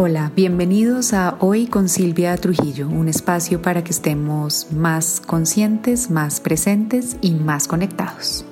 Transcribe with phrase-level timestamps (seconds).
[0.00, 6.40] Hola, bienvenidos a Hoy con Silvia Trujillo, un espacio para que estemos más conscientes, más
[6.40, 8.44] presentes y más conectados.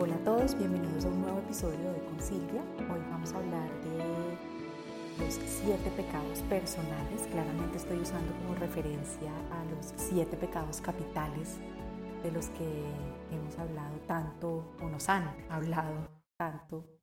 [0.00, 2.60] Hola a todos, bienvenidos a un nuevo episodio de con Silvia.
[2.92, 7.22] Hoy vamos a hablar de los siete pecados personales.
[7.30, 11.54] Claramente estoy usando como referencia a los siete pecados capitales
[12.24, 12.82] de los que
[13.30, 16.95] hemos hablado tanto o nos han hablado tanto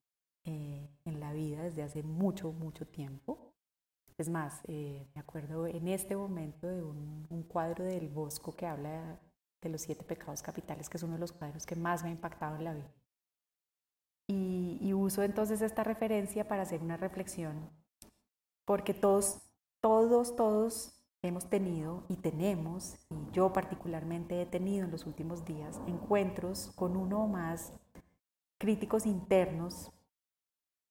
[0.46, 3.54] eh, en la vida desde hace mucho, mucho tiempo.
[4.18, 9.20] Es más, eh, me acuerdo en este momento de un, cuadro del Bosco que habla
[9.62, 12.12] de los siete pecados capitales, que es uno de los cuadros que más me ha
[12.12, 12.92] impactado en la vida.
[14.28, 17.70] Y, y uso entonces esta referencia para hacer una reflexión,
[18.66, 19.42] porque todos,
[19.82, 25.80] todos, todos hemos tenido y tenemos, y yo particularmente he tenido en los últimos días,
[25.88, 27.72] encuentros con uno o más
[28.58, 29.93] críticos internos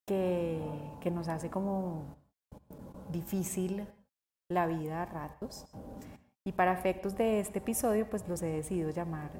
[0.06, 2.17] que, nos hace como
[3.11, 3.86] difícil
[4.48, 5.67] la vida a ratos.
[6.44, 9.31] Y para efectos de este episodio, pues los he decidido llamar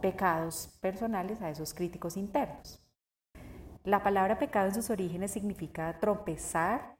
[0.00, 2.80] pecados personales a esos críticos internos.
[3.82, 6.96] La palabra pecado en sus orígenes significa tropezar,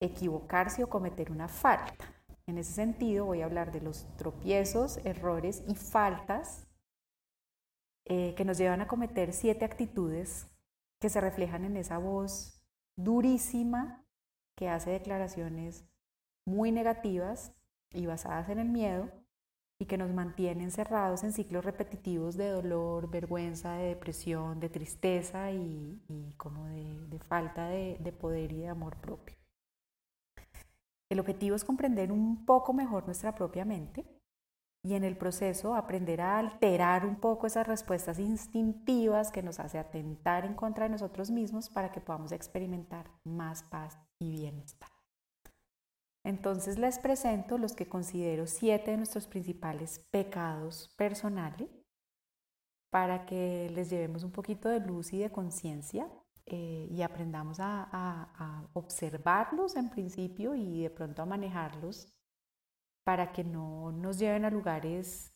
[0.00, 2.04] equivocarse o cometer una falta.
[2.46, 6.66] En ese sentido voy a hablar de los tropiezos, errores y faltas
[8.06, 10.46] eh, que nos llevan a cometer siete actitudes
[11.00, 12.55] que se reflejan en esa voz
[12.96, 14.04] durísima
[14.56, 15.84] que hace declaraciones
[16.46, 17.52] muy negativas
[17.92, 19.10] y basadas en el miedo
[19.78, 25.52] y que nos mantiene encerrados en ciclos repetitivos de dolor, vergüenza, de depresión, de tristeza
[25.52, 26.00] y,
[26.38, 29.36] como de, falta de, de poder y de amor propio.
[31.10, 34.15] El objetivo es comprender un poco mejor nuestra propia mente
[34.86, 39.78] y en el proceso aprender a alterar un poco esas respuestas instintivas que nos hace
[39.78, 44.88] atentar en contra de nosotros mismos para que podamos experimentar más paz y bienestar.
[46.24, 51.68] Entonces les presento los que considero siete de nuestros principales pecados personales
[52.90, 56.08] para que les llevemos un poquito de luz y de conciencia
[56.46, 62.15] eh, y aprendamos a observarlos en principio y de pronto a manejarlos
[63.06, 65.32] para que no nos lleven a lugares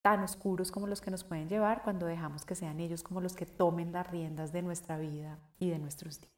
[0.00, 3.34] tan oscuros como los que nos pueden llevar cuando dejamos que sean ellos como los
[3.34, 6.32] que tomen las riendas de nuestra vida y de nuestros días.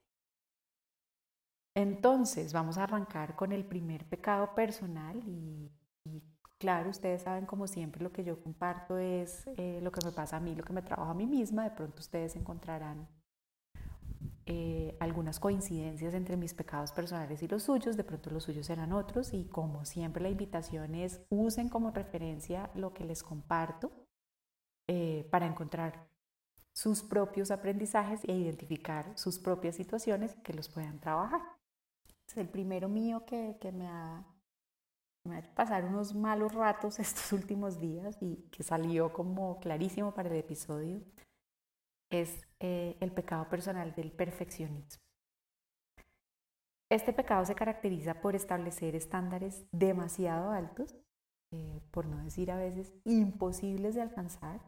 [1.76, 5.70] Entonces, vamos a arrancar con el primer pecado personal y,
[6.56, 10.38] claro, ustedes saben como siempre lo que yo comparto es eh, lo que me pasa
[10.38, 13.06] a mí, lo que me trabajo a mí misma, de pronto ustedes encontrarán
[14.46, 18.92] eh, algunas coincidencias entre mis pecados personales y los suyos, de pronto los suyos eran
[18.92, 23.90] otros y como siempre la invitación es usen como referencia lo que les comparto
[24.86, 26.06] eh, para encontrar
[26.74, 31.40] sus propios aprendizajes e identificar sus propias situaciones que los puedan trabajar.
[32.28, 34.26] Es el primero mío que, que me, ha,
[35.24, 40.12] me ha hecho pasar unos malos ratos estos últimos días y que salió como clarísimo
[40.12, 41.00] para el episodio
[42.20, 45.02] es eh, el pecado personal del perfeccionismo.
[46.90, 50.94] Este pecado se caracteriza por establecer estándares demasiado altos,
[51.52, 54.60] eh, por no decir a veces imposibles de alcanzar,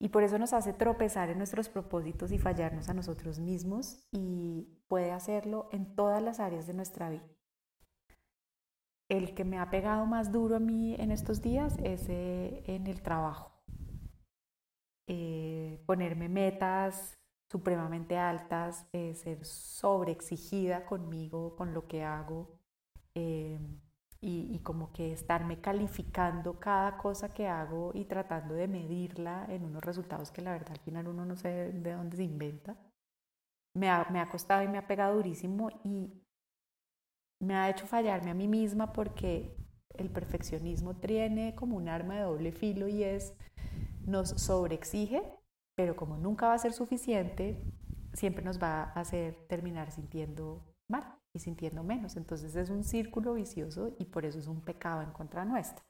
[0.00, 4.68] y por eso nos hace tropezar en nuestros propósitos y fallarnos a nosotros mismos y
[4.86, 7.26] puede hacerlo en todas las áreas de nuestra vida.
[9.08, 12.86] El que me ha pegado más duro a mí en estos días es eh, en
[12.86, 13.53] el trabajo.
[15.06, 17.18] Eh, ponerme metas
[17.50, 22.58] supremamente altas, eh, ser sobreexigida conmigo, con lo que hago,
[23.14, 23.58] eh,
[24.20, 29.84] y, como que estarme calificando cada cosa que hago y tratando de medirla en unos
[29.84, 32.76] resultados que la verdad al final uno no sé de dónde se inventa.
[33.74, 36.10] Me ha, me ha costado y me ha pegado durísimo y
[37.40, 39.54] me ha hecho fallarme a mí misma porque
[39.94, 43.34] el perfeccionismo tiene como un arma de doble filo y es
[44.06, 45.22] nos sobreexige,
[45.76, 47.62] pero como nunca va a ser suficiente,
[48.12, 52.16] siempre nos va a hacer terminar sintiendo mal y sintiendo menos.
[52.16, 55.84] Entonces es un círculo vicioso y por eso es un pecado en contra nuestra.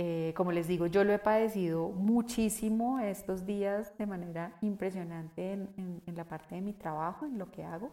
[0.00, 6.02] Eh, como les digo, yo lo he padecido muchísimo estos días de manera impresionante en,
[6.06, 7.90] la parte de mi trabajo, en lo que hago,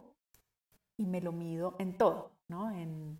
[0.96, 2.70] y me lo mido en todo, ¿no?
[2.70, 3.18] En,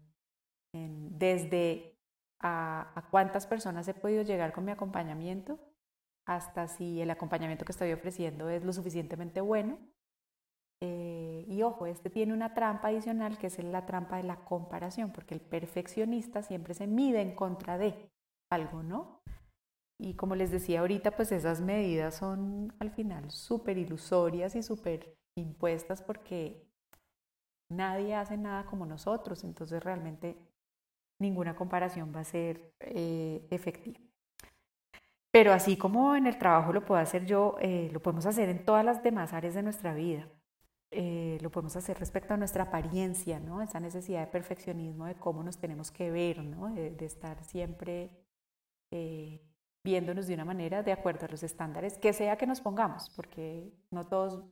[1.18, 1.95] desde
[2.40, 5.58] a, cuántas personas he podido llegar con mi acompañamiento,
[6.26, 9.78] hasta si el acompañamiento que estoy ofreciendo es lo suficientemente bueno.
[10.82, 15.12] Eh, y ojo, este tiene una trampa adicional que es la trampa de la comparación,
[15.12, 18.10] porque el perfeccionista siempre se mide en contra de
[18.50, 19.22] algo, ¿no?
[19.98, 25.16] Y como les decía ahorita, pues esas medidas son al final súper ilusorias y súper
[25.38, 26.68] impuestas porque
[27.70, 30.36] nadie hace nada como nosotros, entonces realmente
[31.18, 34.00] ninguna comparación va a ser eh, efectiva.
[35.30, 38.64] Pero así como en el trabajo lo puedo hacer yo, eh, lo podemos hacer en
[38.64, 40.28] todas las demás áreas de nuestra vida.
[40.90, 43.60] Eh, lo podemos hacer respecto a nuestra apariencia, ¿no?
[43.60, 46.72] Esa necesidad de perfeccionismo, de cómo nos tenemos que ver, ¿no?
[46.72, 48.10] De, estar siempre
[49.84, 53.72] viéndonos de una manera de acuerdo a los estándares, que sea que nos pongamos, porque
[53.90, 54.42] no todos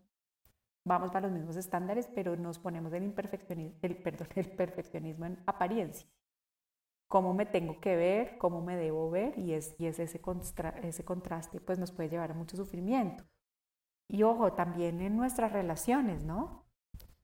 [0.84, 5.43] vamos para los mismos estándares, pero nos ponemos el, imperfeccionismo, el, perdón, el perfeccionismo en
[5.46, 6.06] apariencia
[7.14, 11.93] cómo me tengo que ver, cómo me debo ver, y es, ese contraste, pues nos
[11.93, 13.22] puede llevar a mucho sufrimiento.
[14.08, 16.66] Y ojo, también en nuestras relaciones, ¿no?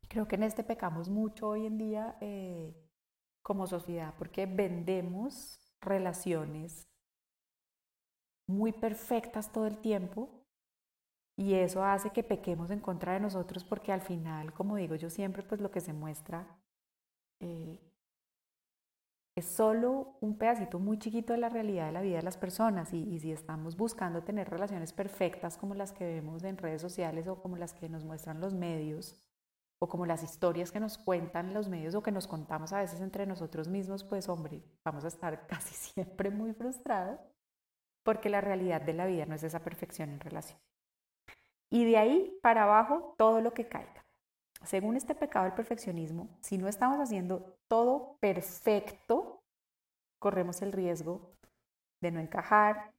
[0.08, 2.72] Creo que en este pecamos mucho hoy en día eh,
[3.42, 6.88] como sociedad, porque vendemos relaciones
[8.46, 10.30] muy perfectas todo el tiempo
[11.36, 15.10] y eso hace que pequemos en contra de nosotros porque al final, como digo yo
[15.10, 16.46] siempre, pues lo que se muestra
[17.40, 17.89] eh,
[19.36, 22.92] es solo un pedacito muy chiquito de la realidad de la vida de las personas
[22.92, 27.40] y, si estamos buscando tener relaciones perfectas como las que vemos en redes sociales o
[27.40, 29.16] como las que nos muestran los medios
[29.78, 33.00] o como las historias que nos cuentan los medios o que nos contamos a veces
[33.00, 37.20] entre nosotros mismos, pues hombre, vamos a estar casi siempre muy frustrados
[38.02, 40.58] porque la realidad de la vida no es esa perfección en relación.
[41.70, 44.04] Y de ahí para abajo todo lo que caiga.
[44.64, 49.42] Según este pecado del perfeccionismo, si no estamos haciendo todo perfecto,
[50.18, 51.32] corremos el riesgo
[52.02, 52.92] de no encajar,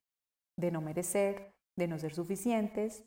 [0.57, 3.03] de no merecer, de no ser suficientes.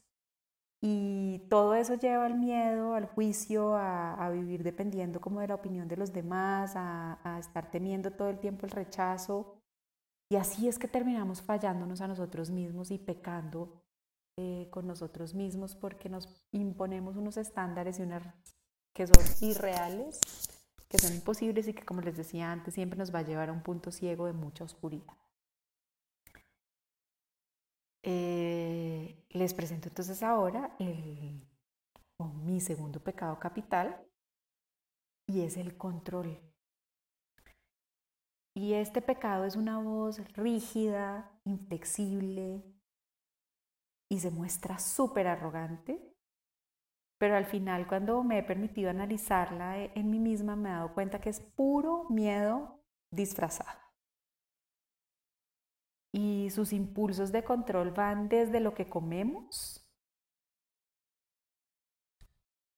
[0.81, 5.89] Y todo eso lleva al miedo, al juicio, a, vivir dependiendo como de la opinión
[5.89, 9.57] de los demás, a, estar temiendo todo el tiempo el rechazo.
[10.31, 13.83] Y así es que terminamos fallándonos a nosotros mismos y pecando
[14.37, 18.23] eh, con nosotros mismos porque nos imponemos unos estándares y unas
[18.93, 20.21] que son irreales,
[20.89, 23.53] que son imposibles y que, como les decía antes, siempre nos va a llevar a
[23.53, 25.17] un punto ciego de mucha oscuridad.
[28.03, 30.77] Eh, les presento entonces ahora
[32.19, 34.05] mi segundo pecado capital
[35.27, 36.39] y es el control.
[38.57, 42.63] Y este pecado es una voz rígida, inflexible,
[44.09, 46.15] y se muestra súper arrogante,
[47.19, 50.95] pero al final cuando me he permitido analizarla eh, en mí misma me he dado
[50.95, 53.81] cuenta que es puro miedo disfrazado.
[56.13, 59.85] Y sus impulsos de control van desde lo que comemos,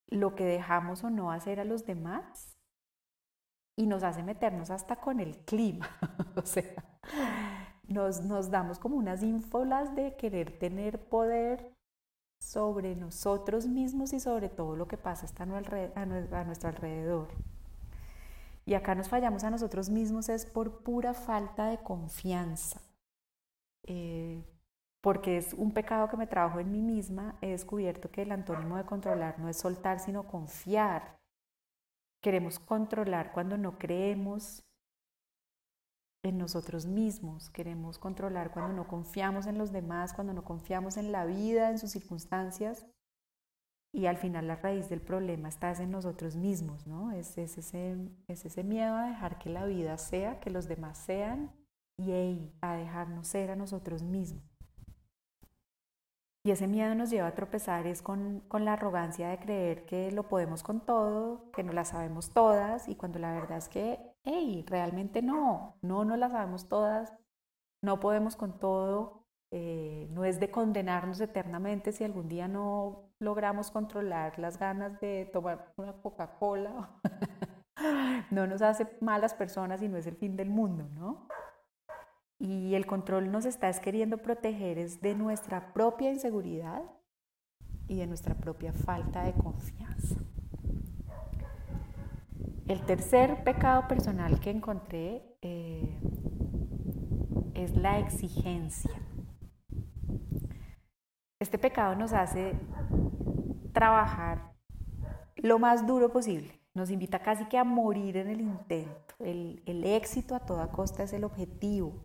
[0.06, 2.56] lo que dejamos o no hacer a los demás,
[3.76, 5.88] y nos hace meternos hasta con el clima.
[6.36, 6.98] o sea,
[7.88, 11.72] nos, damos como unas ínfolas de querer tener poder
[12.40, 17.28] sobre nosotros mismos y sobre todo lo que pasa a nuestro alrededor.
[18.66, 22.80] Y acá nos fallamos a nosotros mismos es por pura falta de confianza.
[23.84, 24.42] Eh,
[25.00, 28.76] porque es un pecado que me trabajo en mí misma, he descubierto que el antónimo
[28.76, 31.16] de controlar no es soltar, sino confiar.
[32.20, 34.65] Queremos controlar cuando no creemos
[36.28, 41.12] en nosotros mismos, queremos controlar cuando no confiamos en los demás, cuando no confiamos en
[41.12, 42.86] la vida, en sus circunstancias.
[43.92, 47.12] Y al final la raíz del problema está en nosotros mismos, ¿no?
[47.12, 47.96] Es, ese,
[48.28, 51.50] es ese miedo a dejar que la vida sea, que los demás sean
[51.98, 54.44] y a dejarnos ser a nosotros mismos.
[56.46, 60.12] Y ese miedo nos lleva a tropezar es con, con, la arrogancia de creer que
[60.12, 63.98] lo podemos con todo, que no la sabemos todas y cuando la verdad es que,
[64.26, 67.14] hey, realmente no, no, no la sabemos todas,
[67.82, 73.70] no podemos con todo, eh, no es de condenarnos eternamente si algún día no logramos
[73.70, 77.00] controlar las ganas de tomar una Coca-Cola,
[78.30, 81.28] no nos hace malas personas y no es el fin del mundo, ¿no?
[82.38, 86.82] Y el control nos está queriendo proteger es de nuestra propia inseguridad
[87.88, 89.85] y de nuestra propia falta de confianza.
[92.68, 96.00] El tercer pecado personal que encontré eh,
[97.54, 98.90] es la exigencia.
[101.40, 102.58] Este pecado nos hace
[103.72, 104.52] trabajar
[105.36, 106.60] lo más duro posible.
[106.74, 109.14] Nos invita casi que a morir en el intento.
[109.20, 112.04] el éxito a toda costa es el objetivo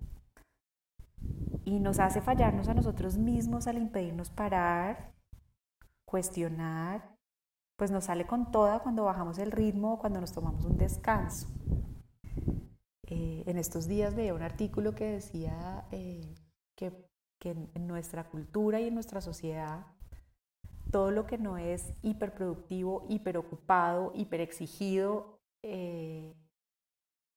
[1.66, 5.14] y nos hace fallarnos a nosotros mismos al impedirnos parar,
[6.06, 7.18] cuestionar,
[7.82, 11.48] pues nos sale con toda cuando bajamos el ritmo o cuando nos tomamos un descanso.
[13.08, 16.36] Eh, en estos días veía un artículo que decía eh,
[16.76, 16.94] que,
[17.44, 19.88] en nuestra cultura y en nuestra sociedad
[20.92, 26.36] todo lo que no es hiperproductivo, hiperocupado, hiperexigido, eh,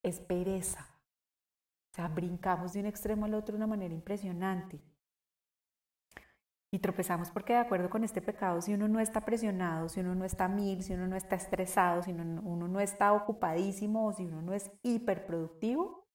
[0.03, 0.87] es pereza.
[1.91, 4.79] O sea, brincamos de un extremo al otro de una manera impresionante.
[6.75, 10.17] Y tropezamos porque de acuerdo con este pecado, si uno no está presionado, si uno
[10.17, 14.25] no está mil, si uno no está estresado, si uno, no está ocupadísimo o si
[14.25, 16.09] uno no es hiperproductivo,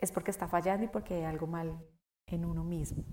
[0.00, 1.86] es porque está fallando y porque hay algo mal
[2.26, 3.04] en uno mismo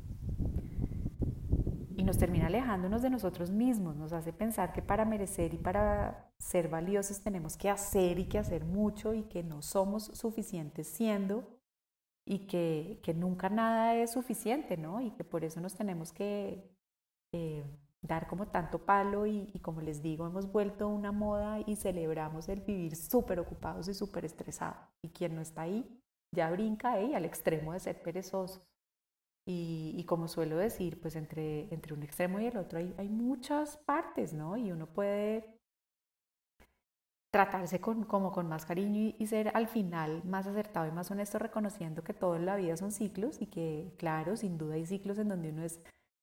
[1.95, 6.33] y nos termina alejándonos de nosotros mismos, nos hace pensar que para merecer y para
[6.39, 11.59] ser valiosos tenemos que hacer y que hacer mucho y que no somos suficientes siendo
[12.25, 15.01] y que, que nunca nada es suficiente, ¿no?
[15.01, 16.78] Y que por eso nos tenemos que
[17.33, 17.63] eh,
[18.01, 22.49] dar como tanto palo y, y, como les digo, hemos vuelto una moda y celebramos
[22.49, 24.77] el vivir súper ocupados y súper estresados.
[25.03, 25.85] Y quien no está ahí
[26.31, 28.65] ya brinca ahí al extremo de ser perezoso.
[29.51, 33.77] Y, como suelo decir, pues entre, entre un extremo y el otro hay, hay muchas
[33.77, 34.57] partes, ¿no?
[34.57, 35.59] Y uno puede
[37.31, 41.39] tratarse con, como con más cariño y, ser al final más acertado y más honesto,
[41.39, 45.17] reconociendo que todo en la vida son ciclos y que, claro, sin duda hay ciclos
[45.17, 45.79] en donde uno es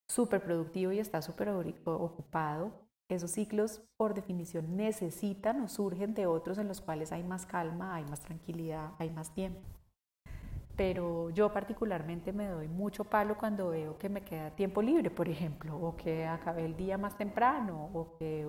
[0.08, 2.72] súper productivo y está súper ocupado.
[3.08, 7.94] Esos ciclos, por definición, necesitan o surgen de otros en los cuales hay más calma,
[7.94, 9.60] hay más tranquilidad, hay más tiempo
[10.76, 15.28] pero yo particularmente me doy mucho palo cuando veo que me queda tiempo libre, por
[15.28, 18.46] ejemplo, o que acabé el día más temprano, o que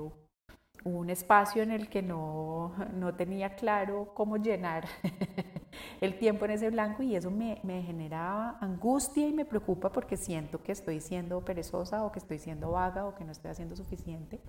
[0.88, 4.86] un espacio en el que no, no tenía claro cómo llenar
[6.02, 10.18] el tiempo en ese blanco y eso me, me generaba angustia y me preocupa porque
[10.18, 13.76] siento que estoy siendo perezosa o que estoy siendo vaga o que no estoy haciendo
[13.76, 14.40] suficiente.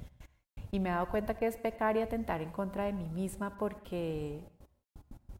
[0.70, 3.56] Y me he dado cuenta que es pecar y atentar en contra de mí misma
[3.58, 4.44] porque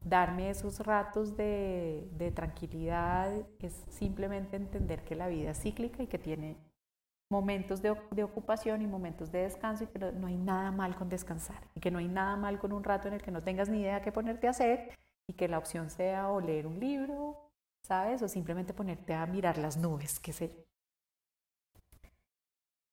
[0.03, 6.17] darme esos ratos de, tranquilidad es simplemente entender que la vida es cíclica y que
[6.17, 6.57] tiene
[7.29, 7.91] momentos de,
[8.23, 11.91] ocupación y momentos de descanso y que no hay nada mal con descansar y que
[11.91, 14.11] no hay nada mal con un rato en el que no tengas ni idea qué
[14.11, 17.51] ponerte a hacer y que la opción sea o leer un libro,
[17.83, 18.21] ¿sabes?
[18.23, 20.65] O simplemente ponerte a mirar las nubes, qué sé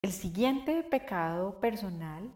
[0.03, 2.31] El siguiente pecado personal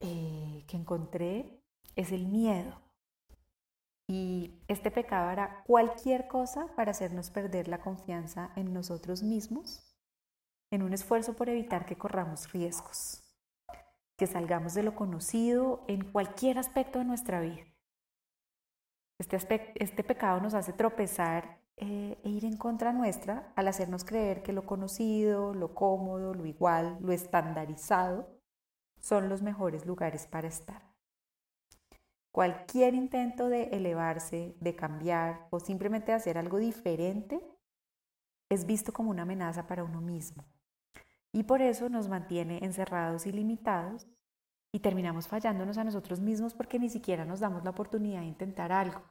[0.00, 1.62] eh, que encontré
[1.96, 2.80] es el miedo.
[4.08, 9.85] Y este pecado hará cualquier cosa para hacernos perder la confianza en nosotros mismos,
[10.76, 13.22] en un esfuerzo por evitar que corramos riesgos,
[14.16, 17.64] que salgamos de lo conocido en cualquier aspecto de nuestra vida.
[19.18, 24.42] Este, este pecado nos hace tropezar eh, e ir en contra nuestra al hacernos creer
[24.42, 28.28] que lo conocido, lo cómodo, lo igual, lo estandarizado
[29.00, 30.82] son los mejores lugares para estar.
[32.32, 37.40] Cualquier intento de elevarse, de cambiar o simplemente hacer algo diferente
[38.50, 40.44] es visto como una amenaza para uno mismo.
[41.36, 44.06] Y por eso nos mantiene encerrados y limitados
[44.72, 48.72] y terminamos fallándonos a nosotros mismos porque ni siquiera nos damos la oportunidad de intentar
[48.72, 49.02] algo.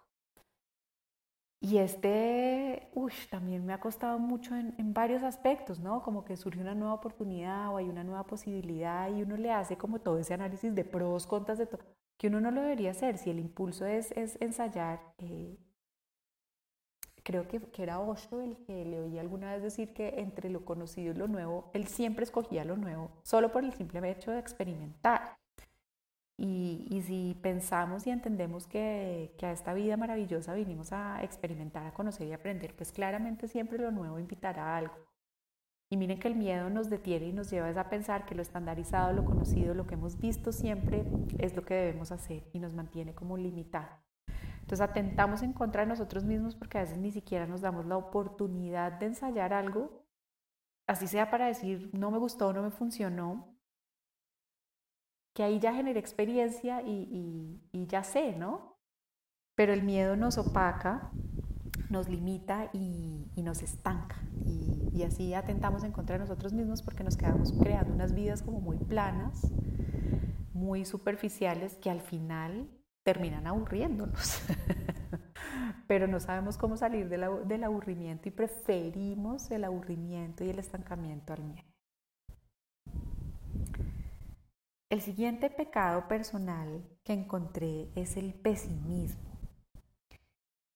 [1.62, 6.02] Y este, uy, también me ha costado mucho en, varios aspectos, ¿no?
[6.02, 9.78] Como que surge una nueva oportunidad o hay una nueva posibilidad y uno le hace
[9.78, 11.84] como todo ese análisis de pros, contras, de todo
[12.18, 13.20] que uno no lo debería hacer.
[13.20, 15.60] Si el impulso es, es ensayar, eh,
[17.26, 21.12] creo que, era Osho el que le oí alguna vez decir que entre lo conocido
[21.12, 25.38] y lo nuevo, él siempre escogía lo nuevo, solo por el simple hecho de experimentar.
[26.38, 31.94] Y, si pensamos y entendemos que, que, a esta vida maravillosa vinimos a experimentar, a
[31.94, 34.96] conocer y aprender, pues claramente siempre lo nuevo invitará a algo.
[35.90, 39.14] Y miren que el miedo nos detiene y nos lleva a pensar que lo estandarizado,
[39.14, 41.06] lo conocido, lo que hemos visto siempre
[41.40, 44.05] es lo que debemos hacer y nos mantiene como limitado.
[44.66, 47.98] Entonces atentamos en contra de nosotros mismos porque a veces ni siquiera nos damos la
[47.98, 50.06] oportunidad de ensayar algo,
[50.88, 53.56] así sea para decir no me gustó, no me funcionó,
[55.34, 58.80] que ahí ya generé experiencia y, y ya sé, ¿no?
[59.56, 61.12] Pero el miedo nos opaca
[61.90, 64.18] nos limita y, nos estanca.
[64.46, 68.60] Y, así atentamos en contra de nosotros mismos porque nos quedamos creando unas vidas como
[68.60, 69.52] muy planas,
[70.54, 72.70] muy superficiales, que al final
[73.06, 74.42] terminan aburriéndonos.
[75.88, 81.44] Pero no sabemos cómo salir del aburrimiento y preferimos el aburrimiento y el estancamiento al
[81.44, 81.68] miedo.
[84.90, 89.40] El siguiente pecado personal que encontré es el pesimismo.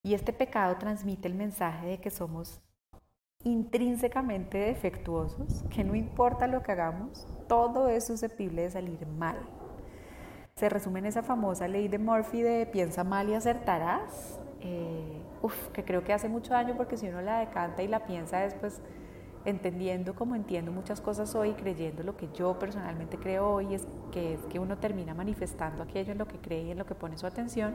[0.04, 2.62] Y este pecado transmite el mensaje de que somos
[3.42, 9.38] intrínsecamente defectuosos, que no importa lo que hagamos, todo es susceptible de salir mal.
[10.60, 14.38] Se resume en esa famosa ley de Murphy de piensa mal y acertarás.
[14.60, 18.04] Eh, uf, que creo que hace mucho daño porque si uno la decanta y la
[18.04, 18.82] piensa después,
[19.46, 24.34] entendiendo como entiendo muchas cosas hoy, creyendo lo que yo personalmente creo hoy, es que
[24.34, 27.16] es que uno termina manifestando aquello en lo que cree y en lo que pone
[27.16, 27.74] su atención,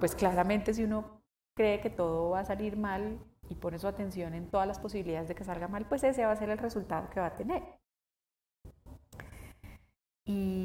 [0.00, 1.20] pues claramente si uno
[1.54, 3.18] cree que todo va a salir mal
[3.50, 6.32] y pone su atención en todas las posibilidades de que salga mal, pues ese va
[6.32, 7.62] a ser el resultado que va a tener.
[10.26, 10.63] Y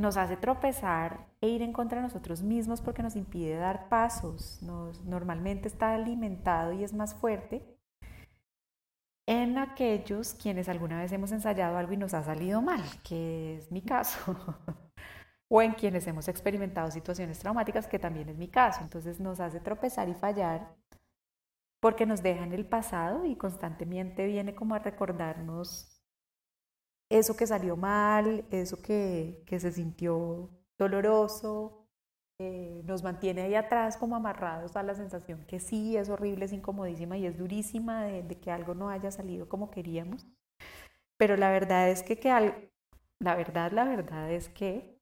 [0.00, 4.60] nos hace tropezar e ir en contra de nosotros mismos porque nos impide dar pasos.
[4.62, 7.78] Nos, normalmente está alimentado y es más fuerte
[9.26, 13.70] en aquellos quienes alguna vez hemos ensayado algo y nos ha salido mal, que es
[13.70, 14.18] mi caso,
[15.48, 18.80] o en quienes hemos experimentado situaciones traumáticas, que también es mi caso.
[18.82, 20.74] Entonces nos hace tropezar y fallar
[21.80, 25.99] porque nos deja en el pasado y constantemente viene como a recordarnos
[27.10, 30.48] eso que salió mal, eso que, que se sintió
[30.78, 31.80] doloroso,
[32.42, 36.54] eh, nos mantiene ahí atrás como amarrados a la sensación que sí, es horrible, es
[36.54, 40.26] incomodísima y es durísima de, que algo no haya salido como queríamos.
[41.18, 42.30] Pero la verdad es que, que
[43.18, 44.98] la verdad, la verdad es que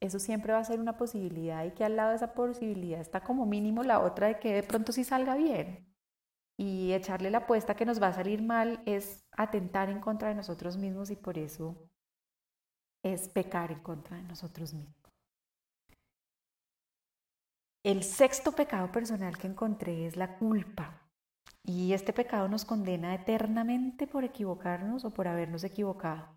[0.00, 3.20] eso siempre va a ser una posibilidad y que al lado de esa posibilidad está
[3.20, 5.86] como mínimo la otra de que de pronto sí salga bien.
[6.58, 10.34] Y echarle la apuesta que nos va a salir mal es atentar en contra de
[10.34, 11.76] nosotros mismos y por eso
[13.02, 14.94] es pecar en contra de nosotros mismos.
[17.84, 21.00] El sexto pecado personal que encontré es la culpa.
[21.64, 26.28] Y este pecado nos condena eternamente por equivocarnos o por habernos equivocado.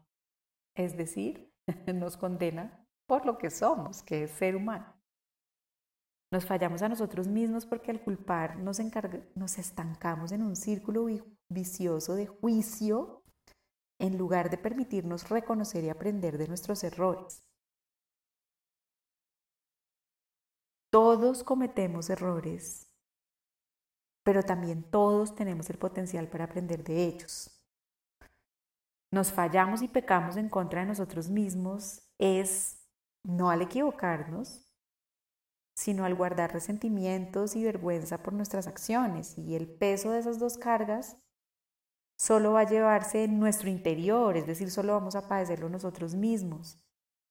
[0.76, 1.52] Es decir,
[1.94, 4.95] nos condena por lo que somos, que es ser humano.
[6.36, 8.82] Nos fallamos a nosotros mismos porque al culpar nos,
[9.36, 11.06] nos estancamos en un círculo
[11.48, 13.24] vicioso de juicio
[14.02, 17.42] en lugar de permitirnos reconocer y aprender de nuestros errores.
[20.92, 22.94] Todos cometemos errores,
[24.26, 27.66] pero también todos tenemos el potencial para aprender de ellos.
[29.10, 32.86] Nos fallamos y pecamos en contra de nosotros mismos es
[33.24, 34.65] no al equivocarnos,
[35.76, 39.38] sino al guardar resentimientos y vergüenza por nuestras acciones.
[39.38, 41.18] Y el peso de esas dos cargas
[42.18, 46.80] solo va a llevarse en nuestro interior, es decir, solo vamos a padecerlo nosotros mismos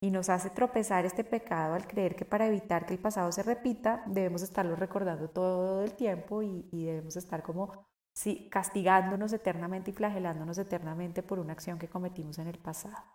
[0.04, 3.42] y nos hace tropezar este pecado al creer que para evitar que el pasado se
[3.42, 9.94] repita debemos estarlo recordando todo el tiempo y, debemos estar como sí, castigándonos eternamente y
[9.94, 13.13] flagelándonos eternamente por una acción que cometimos en el pasado.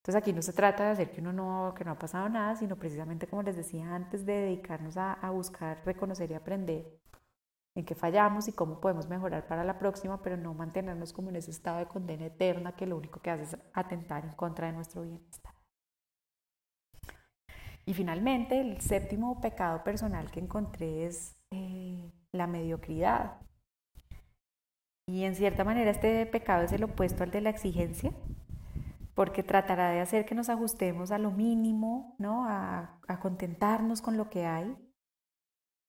[0.00, 2.56] Entonces aquí no se trata de hacer que uno no, que no ha pasado nada,
[2.56, 7.00] sino precisamente como les decía antes, de dedicarnos a, a buscar, reconocer y aprender
[7.76, 11.36] en qué fallamos y cómo podemos mejorar para la próxima, pero no mantenernos como en
[11.36, 14.72] ese estado de condena eterna que lo único que hace es atentar en contra de
[14.72, 15.54] nuestro bienestar.
[17.86, 23.38] Y finalmente, el séptimo pecado personal que encontré es eh, la mediocridad.
[25.08, 28.12] Y en cierta manera este pecado es el opuesto al de la exigencia,
[29.20, 32.46] porque tratará de hacer que nos ajustemos a lo mínimo, ¿no?
[32.48, 34.74] a, contentarnos con lo que hay,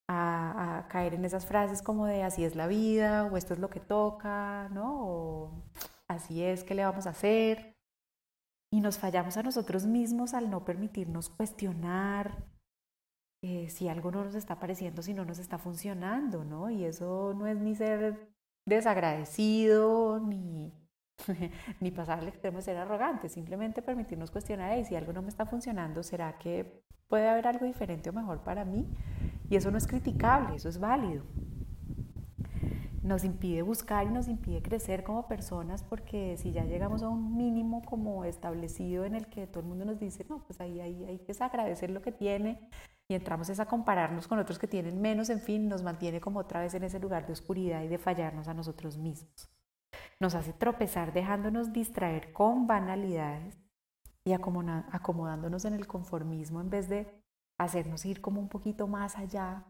[0.10, 3.62] a, a, caer en esas frases como de así es la vida, o esto es
[3.62, 5.08] lo que toca, ¿no?
[5.08, 5.64] o
[6.10, 7.78] así es, ¿qué le vamos a hacer?
[8.70, 12.50] y nos fallamos a nosotros mismos al no permitirnos cuestionar
[13.42, 16.70] eh, si algo no nos está pareciendo, si no nos está funcionando, ¿no?
[16.70, 18.30] Y eso no es ni ser
[18.68, 20.74] desagradecido, ni,
[21.80, 25.30] ni pasar al extremo de ser arrogante, simplemente permitirnos cuestionar, y si algo no me
[25.30, 28.88] está funcionando, ¿será que puede haber algo diferente o mejor para mí?
[29.50, 31.24] Y eso no es criticable, eso es válido
[33.04, 37.36] nos impide buscar y nos impide crecer como personas porque si ya llegamos a un
[37.36, 41.04] mínimo como establecido en el que todo el mundo nos dice, no, pues ahí, ahí
[41.06, 42.70] hay que agradecer lo que tiene
[43.08, 46.40] y entramos es a compararnos con otros que tienen menos, en fin, nos mantiene como
[46.40, 49.50] otra vez en ese lugar de oscuridad y de fallarnos a nosotros mismos.
[50.22, 53.58] Nos hace tropezar dejándonos distraer con banalidades
[54.24, 57.12] y acomodándonos en el conformismo en vez de
[57.60, 59.66] hacernos ir como un poquito más allá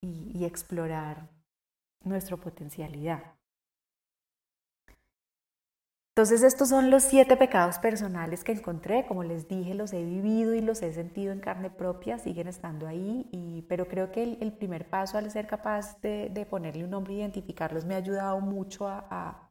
[0.00, 1.28] y, y explorar
[2.04, 3.34] nuestra potencialidad.
[6.14, 10.54] Entonces estos son los siete pecados personales que encontré, como les dije, los he vivido
[10.54, 14.52] y los he sentido en carne propia, siguen estando ahí, y, pero creo que el,
[14.52, 18.88] primer paso al ser capaz de, ponerle un nombre e identificarlos me ha ayudado mucho
[18.88, 19.47] a, a,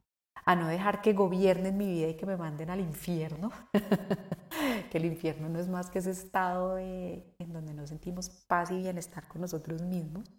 [0.56, 3.50] no dejar que gobiernen mi vida y que me manden al infierno,
[4.90, 8.78] que el infierno no es más que ese estado en donde nos sentimos paz y
[8.78, 10.30] bienestar con nosotros mismos.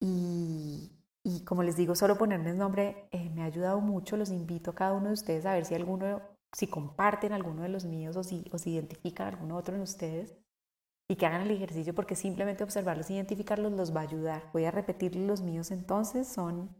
[0.00, 0.90] Y,
[1.22, 4.16] y como les digo, solo ponerme el nombre eh, me ha ayudado mucho.
[4.16, 7.68] Los invito a cada uno de ustedes a ver si alguno, si comparten alguno de
[7.68, 10.34] los míos o si, o identifican alguno otro en ustedes
[11.08, 14.50] y que hagan el ejercicio porque simplemente observarlos identificarlos los va a ayudar.
[14.52, 16.26] Voy a repetir los míos entonces.
[16.26, 16.74] Son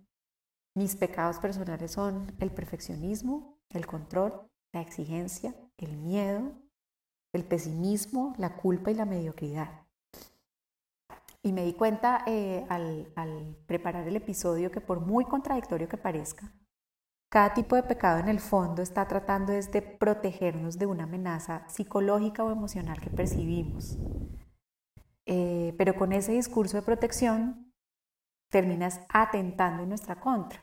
[0.75, 6.53] Mis pecados personales son el perfeccionismo, el control, la exigencia, el miedo,
[7.33, 9.87] el pesimismo, la culpa y la mediocridad.
[11.43, 15.97] Y me di cuenta eh, al, al preparar el episodio que por muy contradictorio que
[15.97, 16.53] parezca,
[17.31, 22.43] cada tipo de pecado en el fondo está tratando de protegernos de una amenaza psicológica
[22.43, 23.97] o emocional que percibimos.
[25.27, 27.70] Eh, pero con ese discurso de protección
[28.51, 30.63] terminas atentando en nuestra contra.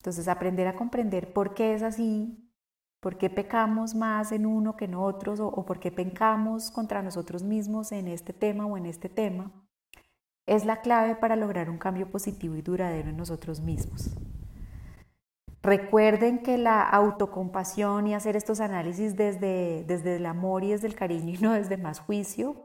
[0.00, 2.52] Entonces aprender a comprender por qué es así,
[3.00, 7.02] por qué pecamos más en uno que en otros o, o por qué pecamos contra
[7.02, 9.52] nosotros mismos en este tema o en este tema,
[10.46, 14.10] es la clave para lograr un cambio positivo y duradero en nosotros mismos.
[15.62, 20.94] Recuerden que la autocompasión y hacer estos análisis desde, desde el amor y desde el
[20.94, 22.64] cariño y no desde más juicio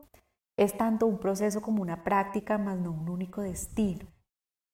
[0.58, 4.08] es tanto un proceso como una práctica, más no un único destino.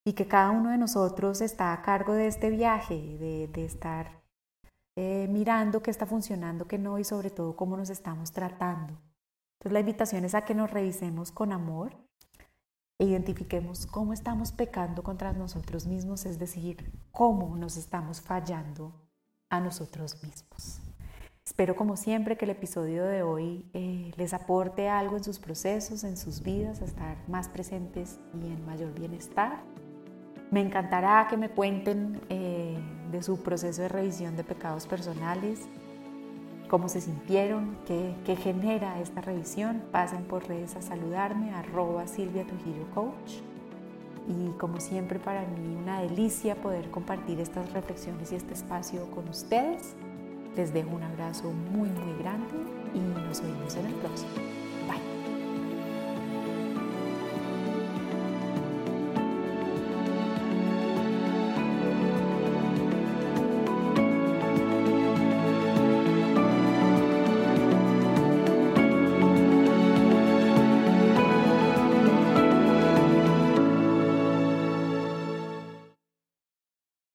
[0.05, 4.21] Y que cada uno de nosotros está a cargo de este viaje, de, estar
[4.95, 8.93] eh, mirando qué está funcionando, qué no y sobre todo cómo nos estamos tratando.
[9.57, 11.95] Entonces la invitación es a que nos revisemos con amor
[12.97, 18.93] e identifiquemos cómo estamos pecando contra nosotros mismos, es decir, cómo nos estamos fallando
[19.49, 20.88] a nosotros mismos.
[21.49, 26.03] Espero como siempre que el episodio de hoy eh, les aporte algo en sus procesos,
[26.03, 29.63] en sus vidas, a estar más presentes y en mayor bienestar.
[30.51, 32.77] Me encantará que me cuenten eh,
[33.11, 35.61] de su proceso de revisión de pecados personales,
[36.69, 42.87] cómo se sintieron, qué, genera esta revisión, pasen por redes a saludarme, arroba Silvia Trujillo
[42.93, 43.41] Coach.
[44.27, 49.27] Y como siempre para mí una delicia poder compartir estas reflexiones y este espacio con
[49.27, 49.95] ustedes.
[50.55, 52.53] Les dejo un abrazo muy muy grande
[52.93, 54.31] y nos vemos en el próximo.